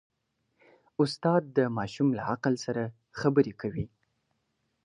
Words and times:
استاد 1.01 1.41
د 1.57 1.59
ماشوم 1.77 2.07
له 2.17 2.23
عقل 2.31 2.53
سره 2.65 2.83
خبرې 3.19 3.53
کوي. 3.61 3.85